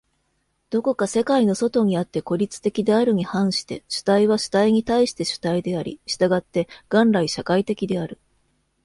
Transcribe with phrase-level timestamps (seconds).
[0.71, 8.17] どこか世界の外にあって孤立的であるに反して、主体は主体に対して主体であり、従って元来社会的である。